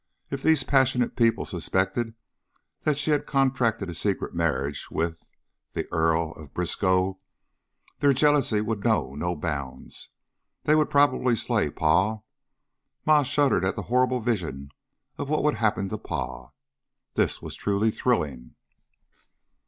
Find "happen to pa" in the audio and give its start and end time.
15.57-16.49